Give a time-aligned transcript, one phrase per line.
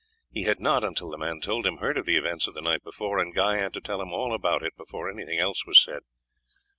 [0.31, 2.83] He had not, until the man told him, heard of the events of the night
[2.83, 6.01] before, and Guy had to tell him all about it before anything else was said.